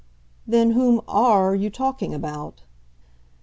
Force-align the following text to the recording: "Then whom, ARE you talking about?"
"Then 0.47 0.71
whom, 0.71 1.01
ARE 1.07 1.53
you 1.53 1.69
talking 1.69 2.11
about?" 2.11 2.63